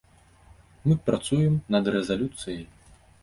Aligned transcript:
Мы 0.87 0.95
працуем 1.09 1.59
над 1.77 1.91
рэзалюцый. 1.97 2.59